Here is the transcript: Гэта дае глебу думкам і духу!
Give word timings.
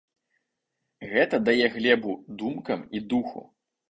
Гэта 1.11 1.39
дае 1.51 1.67
глебу 1.75 2.11
думкам 2.39 2.79
і 3.01 3.05
духу! 3.15 3.45